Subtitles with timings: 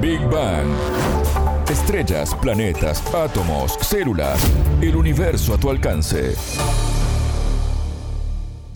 [0.00, 0.66] Big Bang.
[1.68, 4.40] Estrellas, planetas, átomos, células,
[4.80, 6.34] el universo a tu alcance.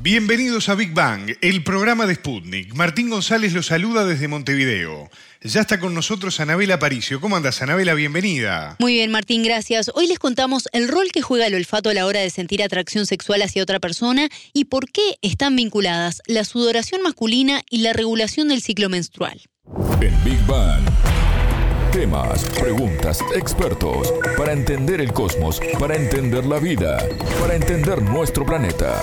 [0.01, 2.75] Bienvenidos a Big Bang, el programa de Sputnik.
[2.75, 5.09] Martín González los saluda desde Montevideo.
[5.41, 7.23] Ya está con nosotros Anabela Paricio.
[7.23, 7.95] ¿Cómo andas, Anabela?
[7.95, 8.77] Bienvenida.
[8.79, 9.91] Muy bien, Martín, gracias.
[9.95, 13.07] Hoy les contamos el rol que juega el olfato a la hora de sentir atracción
[13.07, 18.49] sexual hacia otra persona y por qué están vinculadas la sudoración masculina y la regulación
[18.49, 19.41] del ciclo menstrual.
[20.03, 20.83] En Big Bang.
[21.95, 26.99] Temas, preguntas, expertos, para entender el cosmos, para entender la vida,
[27.41, 29.01] para entender nuestro planeta.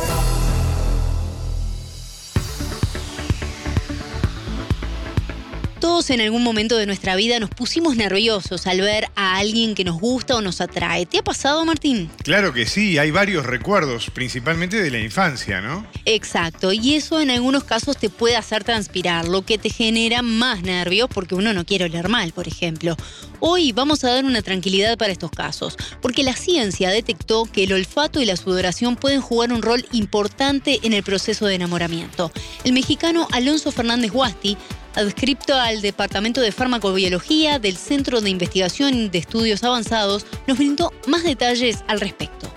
[5.92, 9.84] Todos en algún momento de nuestra vida nos pusimos nerviosos al ver a alguien que
[9.84, 11.06] nos gusta o nos atrae.
[11.06, 12.10] ¿Te ha pasado, Martín?
[12.24, 15.86] Claro que sí, hay varios recuerdos, principalmente de la infancia, ¿no?
[16.06, 20.62] Exacto, y eso en algunos casos te puede hacer transpirar, lo que te genera más
[20.62, 22.96] nervios porque uno no quiere oler mal, por ejemplo.
[23.42, 27.74] Hoy vamos a dar una tranquilidad para estos casos, porque la ciencia detectó que el
[27.74, 32.32] olfato y la sudoración pueden jugar un rol importante en el proceso de enamoramiento.
[32.64, 34.56] El mexicano Alonso Fernández Guasti
[34.96, 41.24] adscripto al Departamento de Farmacobiología del Centro de Investigación de Estudios Avanzados, nos brindó más
[41.24, 42.48] detalles al respecto.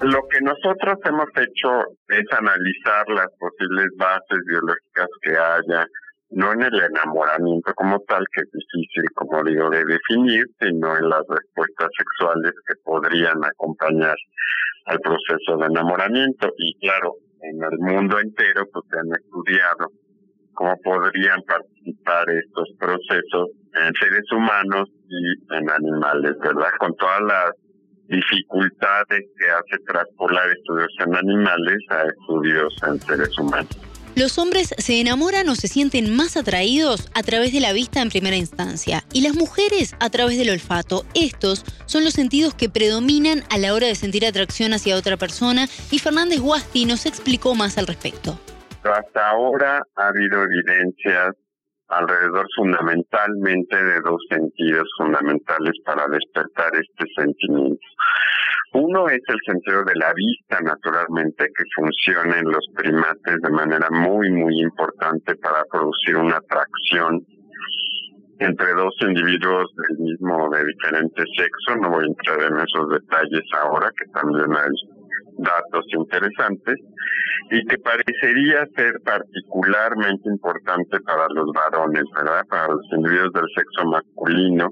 [0.00, 5.86] Lo que nosotros hemos hecho es analizar las posibles bases biológicas que haya,
[6.30, 11.08] no en el enamoramiento como tal, que es difícil, como digo, de definir, sino en
[11.08, 14.16] las respuestas sexuales que podrían acompañar
[14.86, 16.48] al proceso de enamoramiento.
[16.58, 19.90] Y claro, en el mundo entero pues se han estudiado
[20.58, 26.70] cómo podrían participar estos procesos en seres humanos y en animales, ¿verdad?
[26.80, 27.52] Con todas las
[28.08, 33.68] dificultades que hace traspolar estudios en animales a estudios en seres humanos.
[34.16, 38.08] Los hombres se enamoran o se sienten más atraídos a través de la vista en
[38.08, 41.04] primera instancia y las mujeres a través del olfato.
[41.14, 45.68] Estos son los sentidos que predominan a la hora de sentir atracción hacia otra persona
[45.92, 48.40] y Fernández Guasti nos explicó más al respecto
[48.84, 51.34] hasta ahora ha habido evidencias
[51.88, 57.80] alrededor fundamentalmente de dos sentidos fundamentales para despertar este sentimiento.
[58.74, 63.88] Uno es el sentido de la vista, naturalmente, que funciona en los primates de manera
[63.90, 67.24] muy, muy importante para producir una atracción
[68.40, 71.76] entre dos individuos del mismo, de diferente sexo.
[71.80, 74.70] No voy a entrar en esos detalles ahora, que también hay
[75.38, 76.76] datos interesantes
[77.50, 82.42] y que parecería ser particularmente importante para los varones, ¿verdad?
[82.48, 84.70] Para los individuos del sexo masculino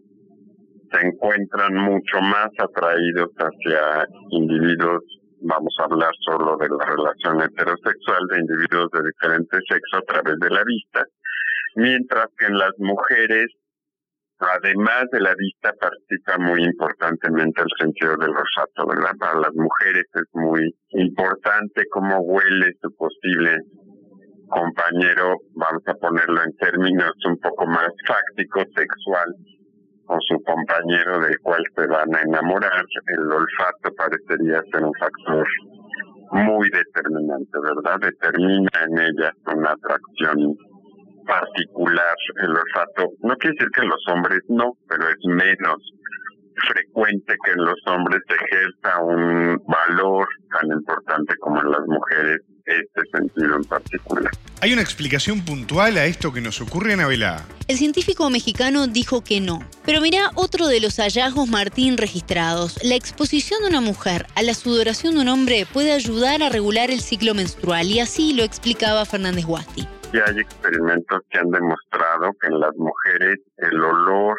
[0.93, 5.03] se encuentran mucho más atraídos hacia individuos,
[5.41, 10.39] vamos a hablar solo de la relación heterosexual de individuos de diferente sexo a través
[10.39, 11.05] de la vista,
[11.77, 13.47] mientras que en las mujeres
[14.39, 19.13] además de la vista, participa muy importantemente el sentido del olfato, ¿verdad?
[19.19, 23.59] Para las mujeres es muy importante cómo huele su posible
[24.49, 29.35] compañero, vamos a ponerlo en términos un poco más fácticos, sexual,
[30.09, 32.85] o su compañero del cual se van a enamorar.
[33.07, 35.47] El olfato parecería ser un factor
[36.31, 37.99] muy determinante, ¿verdad?
[38.01, 40.57] Determina en ella una atracción
[41.27, 43.11] particular el olfato.
[43.23, 45.77] No quiere decir que en los hombres no, pero es menos
[46.69, 52.39] frecuente que en los hombres se ejerza un valor tan importante como en las mujeres
[52.65, 54.33] este sentido en particular.
[54.61, 57.45] ¿Hay una explicación puntual a esto que nos ocurre, Anabela?
[57.69, 59.61] El científico mexicano dijo que no.
[59.85, 62.83] Pero mira otro de los hallazgos Martín registrados.
[62.83, 66.91] La exposición de una mujer a la sudoración de un hombre puede ayudar a regular
[66.91, 69.87] el ciclo menstrual y así lo explicaba Fernández Guasti
[70.17, 74.39] y hay experimentos que han demostrado que en las mujeres el olor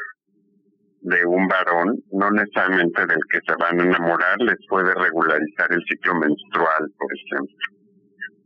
[1.01, 5.83] de un varón, no necesariamente del que se van a enamorar, les puede regularizar el
[5.87, 7.57] ciclo menstrual, por ejemplo.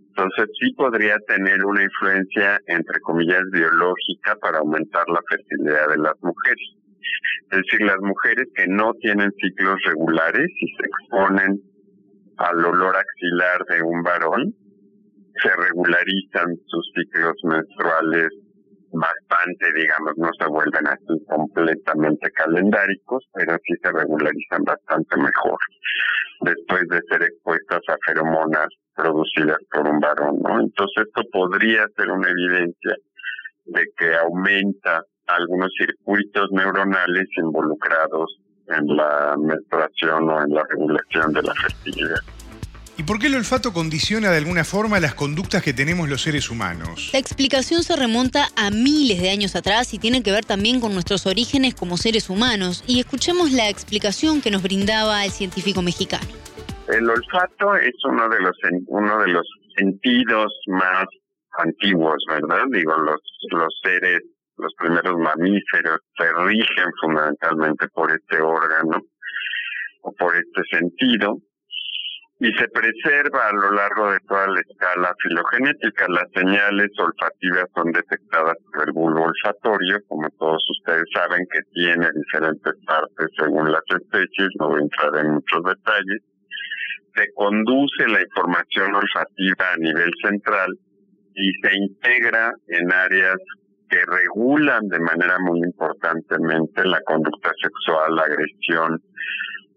[0.09, 6.15] Entonces sí podría tener una influencia, entre comillas, biológica para aumentar la fertilidad de las
[6.21, 6.75] mujeres.
[7.51, 11.61] Es decir, las mujeres que no tienen ciclos regulares y se exponen
[12.37, 14.53] al olor axilar de un varón,
[15.41, 18.29] se regularizan sus ciclos menstruales
[18.93, 25.57] bastante, digamos, no se vuelven así completamente calendáricos, pero sí se regularizan bastante mejor
[26.41, 30.59] después de ser expuestas a feromonas producidas por un varón, ¿no?
[30.59, 32.95] Entonces esto podría ser una evidencia
[33.65, 41.43] de que aumenta algunos circuitos neuronales involucrados en la menstruación o en la regulación de
[41.43, 42.40] la fertilidad.
[43.01, 46.51] ¿Y por qué el olfato condiciona de alguna forma las conductas que tenemos los seres
[46.51, 47.09] humanos?
[47.13, 50.93] La explicación se remonta a miles de años atrás y tiene que ver también con
[50.93, 52.83] nuestros orígenes como seres humanos.
[52.85, 56.27] Y escuchemos la explicación que nos brindaba el científico mexicano.
[56.89, 58.55] El olfato es uno de los
[58.85, 61.05] uno de los sentidos más
[61.57, 62.65] antiguos, ¿verdad?
[62.71, 63.19] Digo, los
[63.49, 64.19] los seres,
[64.57, 69.01] los primeros mamíferos se rigen fundamentalmente por este órgano
[70.03, 71.39] o por este sentido
[72.41, 76.07] y se preserva a lo largo de toda la escala filogenética.
[76.09, 82.09] Las señales olfativas son detectadas por el bulbo olfatorio, como todos ustedes saben que tiene
[82.15, 86.21] diferentes partes según las especies, no voy a entrar en muchos detalles.
[87.15, 90.73] Se conduce la información olfativa a nivel central
[91.35, 93.37] y se integra en áreas
[93.87, 98.99] que regulan de manera muy importantemente la conducta sexual, la agresión,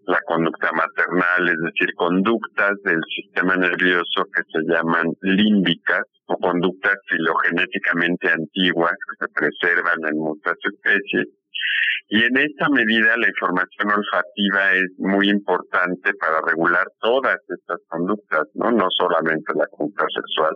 [0.07, 6.95] la conducta maternal, es decir, conductas del sistema nervioso que se llaman límbicas o conductas
[7.07, 11.27] filogenéticamente antiguas que se preservan en muchas especies.
[12.09, 18.47] Y en esta medida la información olfativa es muy importante para regular todas estas conductas,
[18.53, 20.55] no, no solamente la conducta sexual,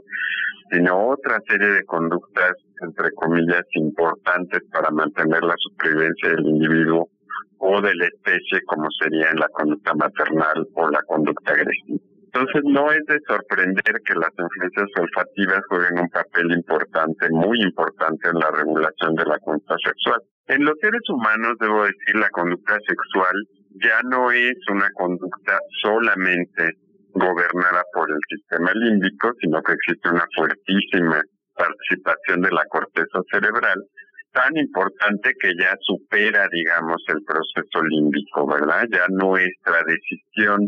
[0.72, 7.10] sino otra serie de conductas, entre comillas, importantes para mantener la supervivencia del individuo
[7.58, 12.00] o de la especie como sería en la conducta maternal o la conducta agresiva.
[12.32, 18.30] Entonces no es de sorprender que las influencias olfativas jueguen un papel importante, muy importante
[18.30, 20.22] en la regulación de la conducta sexual.
[20.48, 23.36] En los seres humanos, debo decir, la conducta sexual
[23.82, 26.78] ya no es una conducta solamente
[27.14, 31.22] gobernada por el sistema límbico, sino que existe una fuertísima
[31.56, 33.84] participación de la corteza cerebral
[34.32, 38.86] tan importante que ya supera, digamos, el proceso límbico, ¿verdad?
[38.92, 40.68] Ya nuestra decisión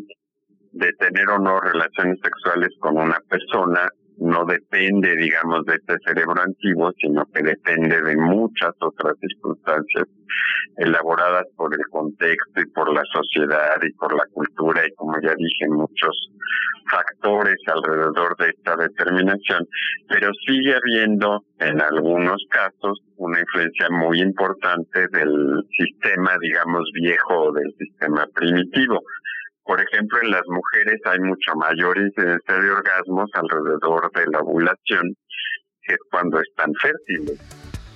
[0.73, 6.41] de tener o no relaciones sexuales con una persona no depende, digamos, de este cerebro
[6.41, 10.07] antiguo, sino que depende de muchas otras circunstancias
[10.77, 15.33] elaboradas por el contexto y por la sociedad y por la cultura y, como ya
[15.35, 16.31] dije, muchos
[16.89, 19.67] factores alrededor de esta determinación,
[20.09, 27.73] pero sigue habiendo en algunos casos una influencia muy importante del sistema, digamos, viejo, del
[27.77, 28.99] sistema primitivo.
[29.63, 35.15] Por ejemplo, en las mujeres hay mucho mayor incidencia de orgasmos alrededor de la ovulación,
[35.83, 37.39] que cuando están fértiles.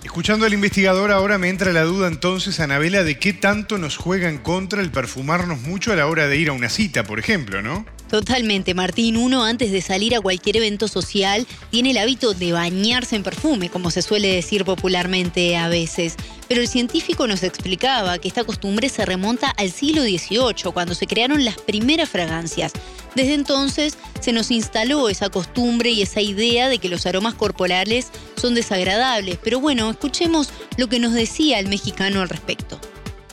[0.05, 4.29] Escuchando al investigador, ahora me entra la duda entonces, Anabela, de qué tanto nos juega
[4.29, 7.63] en contra el perfumarnos mucho a la hora de ir a una cita, por ejemplo,
[7.63, 7.87] ¿no?
[8.07, 9.17] Totalmente, Martín.
[9.17, 13.69] Uno antes de salir a cualquier evento social tiene el hábito de bañarse en perfume,
[13.69, 16.15] como se suele decir popularmente a veces.
[16.47, 21.07] Pero el científico nos explicaba que esta costumbre se remonta al siglo XVIII, cuando se
[21.07, 22.73] crearon las primeras fragancias.
[23.15, 28.11] Desde entonces se nos instaló esa costumbre y esa idea de que los aromas corporales
[28.35, 29.39] son desagradables.
[29.43, 32.79] Pero bueno, escuchemos lo que nos decía el mexicano al respecto.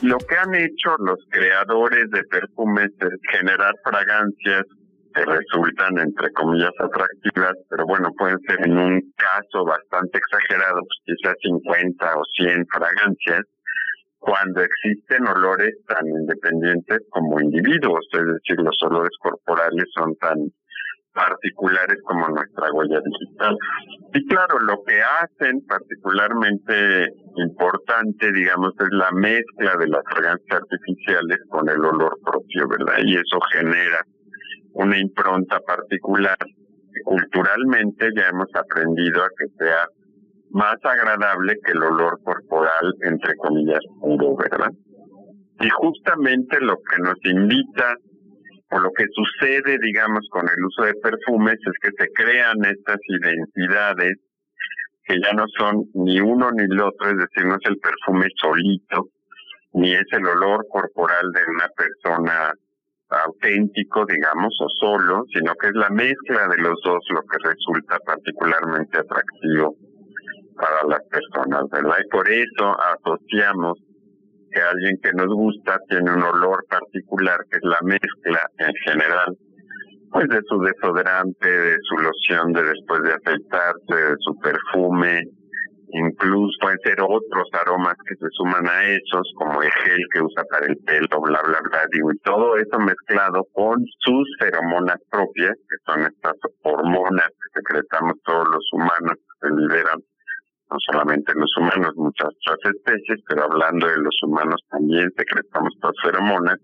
[0.03, 4.65] Lo que han hecho los creadores de perfumes es generar fragancias
[5.15, 11.19] que resultan, entre comillas, atractivas, pero bueno, pueden ser en un caso bastante exagerado, pues
[11.19, 13.43] quizás 50 o 100 fragancias,
[14.23, 20.39] cuando existen olores tan independientes como individuos, es decir, los olores corporales son tan
[21.13, 23.57] particulares como nuestra huella digital.
[24.15, 31.39] Y claro, lo que hacen particularmente importante, digamos, es la mezcla de las fragancias artificiales
[31.49, 32.99] con el olor propio, ¿verdad?
[33.05, 34.07] Y eso genera
[34.75, 36.39] una impronta particular.
[37.05, 39.89] Culturalmente ya hemos aprendido a que sea
[40.53, 44.71] más agradable que el olor corporal, entre comillas, puro, ¿verdad?
[45.61, 47.95] Y justamente lo que nos invita
[48.71, 52.99] o lo que sucede, digamos, con el uso de perfumes es que se crean estas
[53.09, 54.19] identidades
[55.05, 58.27] que ya no son ni uno ni el otro, es decir, no es el perfume
[58.41, 59.09] solito,
[59.75, 62.53] ni es el olor corporal de una persona
[63.09, 67.99] auténtico, digamos, o solo, sino que es la mezcla de los dos lo que resulta
[68.07, 69.77] particularmente atractivo
[70.55, 71.97] para las personas, ¿verdad?
[72.05, 73.79] Y por eso asociamos
[74.51, 79.37] que alguien que nos gusta tiene un olor particular, que es la mezcla en general,
[80.11, 85.23] pues de su desodorante, de su loción de después de afeitarse, de su perfume,
[85.93, 90.45] incluso pueden ser otros aromas que se suman a esos, como el gel que usa
[90.51, 95.77] para el pelo, bla, bla, bla, y todo eso mezclado con sus feromonas propias, que
[95.87, 100.01] son estas hormonas que secretamos todos los humanos, que se liberan
[100.73, 105.95] no solamente los humanos, muchas otras especies, pero hablando de los humanos también secretamos estas
[106.03, 106.59] feromonas,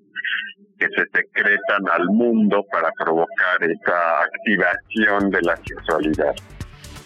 [0.79, 6.35] que se secretan al mundo para provocar esa activación de la sexualidad.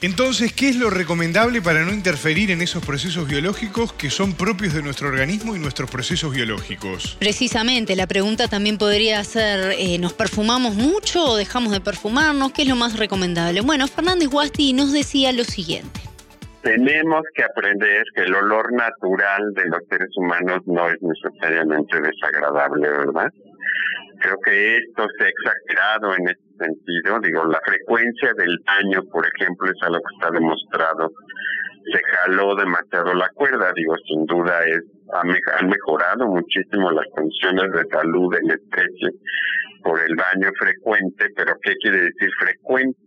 [0.02, 4.74] Entonces, ¿qué es lo recomendable para no interferir en esos procesos biológicos que son propios
[4.74, 7.16] de nuestro organismo y nuestros procesos biológicos?
[7.20, 12.50] Precisamente, la pregunta también podría ser, eh, ¿nos perfumamos mucho o dejamos de perfumarnos?
[12.50, 13.60] ¿Qué es lo más recomendable?
[13.60, 16.11] Bueno, Fernández Guasti nos decía lo siguiente.
[16.62, 22.88] Tenemos que aprender que el olor natural de los seres humanos no es necesariamente desagradable,
[22.88, 23.30] ¿verdad?
[24.20, 27.18] Creo que esto se ha exagerado en este sentido.
[27.20, 31.10] Digo, la frecuencia del daño, por ejemplo, es algo que está demostrado.
[31.92, 33.72] Se jaló demasiado la cuerda.
[33.74, 39.10] Digo, sin duda es han mejorado muchísimo las condiciones de salud de la especie
[39.82, 42.98] por el baño frecuente, pero ¿qué quiere decir frecuente?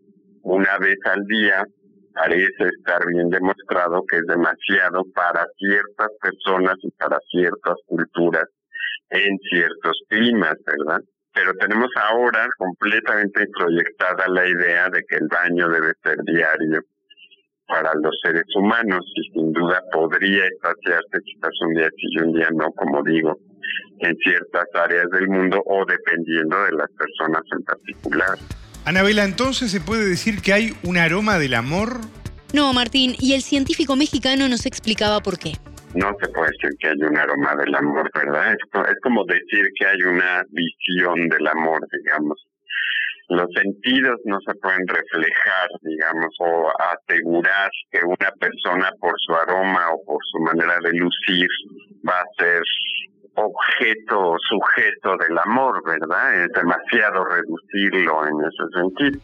[0.43, 1.65] Una vez al día
[2.15, 8.45] parece estar bien demostrado que es demasiado para ciertas personas y para ciertas culturas
[9.09, 11.01] en ciertos climas, ¿verdad?
[11.33, 16.81] Pero tenemos ahora completamente proyectada la idea de que el baño debe ser diario
[17.67, 22.33] para los seres humanos y sin duda podría espaciarse quizás un día sí y un
[22.33, 23.37] día no, como digo,
[23.99, 28.37] en ciertas áreas del mundo o dependiendo de las personas en particular.
[28.85, 32.01] Anabela, entonces se puede decir que hay un aroma del amor.
[32.53, 35.53] No, Martín, y el científico mexicano nos explicaba por qué
[35.95, 38.51] no se puede decir que hay un aroma del amor, ¿verdad?
[38.53, 42.45] Es, como decir que hay una visión del amor, digamos.
[43.29, 49.89] Los sentidos no se pueden reflejar, digamos, o asegurar que una persona por su aroma
[49.93, 51.47] o por su manera de lucir
[52.07, 52.61] va a ser
[53.35, 56.43] objeto o sujeto del amor, ¿verdad?
[56.43, 59.19] Es demasiado reducirlo en ese sentido.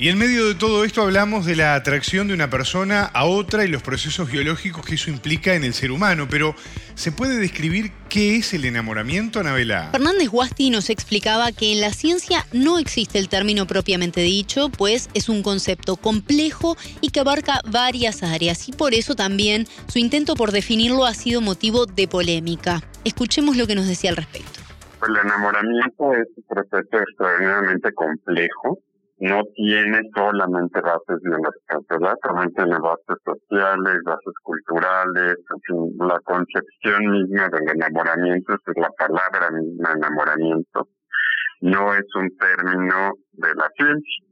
[0.00, 3.64] Y en medio de todo esto hablamos de la atracción de una persona a otra
[3.64, 6.54] y los procesos biológicos que eso implica en el ser humano, pero
[6.94, 9.88] ¿se puede describir qué es el enamoramiento, Anabela?
[9.90, 15.10] Fernández Guasti nos explicaba que en la ciencia no existe el término propiamente dicho, pues
[15.14, 20.36] es un concepto complejo y que abarca varias áreas y por eso también su intento
[20.36, 22.84] por definirlo ha sido motivo de polémica.
[23.02, 24.60] Escuchemos lo que nos decía al respecto.
[25.08, 28.78] El enamoramiento es un proceso extraordinariamente complejo
[29.20, 32.14] no tiene solamente bases biológicas, ¿verdad?
[32.22, 35.36] También tiene bases sociales, bases culturales,
[35.98, 40.88] la concepción misma del enamoramiento, es la palabra misma enamoramiento,
[41.62, 44.24] no es un término de la ciencia,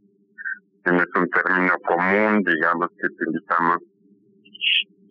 [0.85, 3.79] es un término común, digamos, que utilizamos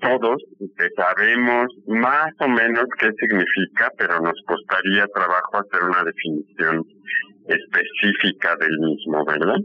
[0.02, 0.38] todos
[0.78, 6.84] que sabemos más o menos qué significa, pero nos costaría trabajo hacer una definición
[7.48, 9.58] específica del mismo, ¿verdad?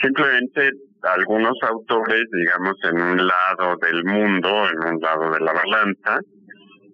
[0.00, 0.70] Simplemente
[1.02, 6.20] algunos autores, digamos, en un lado del mundo, en un lado de la balanza,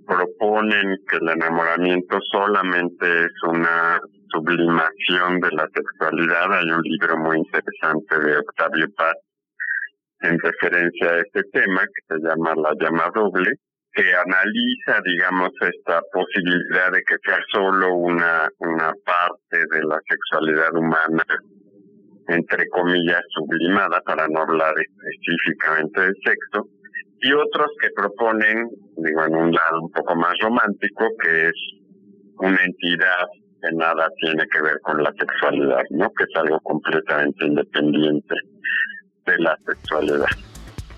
[0.07, 4.01] proponen que el enamoramiento solamente es una
[4.33, 6.53] sublimación de la sexualidad.
[6.53, 9.15] Hay un libro muy interesante de Octavio Paz
[10.21, 13.53] en referencia a este tema que se llama La llama doble,
[13.93, 20.75] que analiza, digamos, esta posibilidad de que sea solo una, una parte de la sexualidad
[20.75, 21.25] humana,
[22.29, 26.69] entre comillas, sublimada, para no hablar específicamente del sexo,
[27.21, 31.55] y otros que proponen, digo, en un lado un poco más romántico, que es
[32.39, 33.27] una entidad
[33.61, 36.11] que nada tiene que ver con la sexualidad, ¿no?
[36.13, 38.35] Que es algo completamente independiente
[39.27, 40.27] de la sexualidad.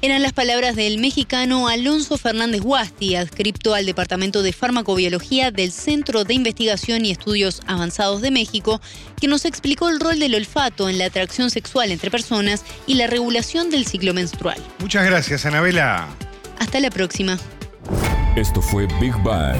[0.03, 6.25] Eran las palabras del mexicano Alonso Fernández Guasti, adscripto al Departamento de Farmacobiología del Centro
[6.25, 8.81] de Investigación y Estudios Avanzados de México,
[9.21, 13.09] que nos explicó el rol del olfato en la atracción sexual entre personas y la
[13.09, 14.57] regulación del ciclo menstrual.
[14.79, 16.09] Muchas gracias, Anabela.
[16.59, 17.39] Hasta la próxima.
[18.37, 19.59] Esto fue Big Bang.